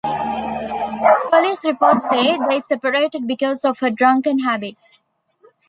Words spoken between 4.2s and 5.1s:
habits.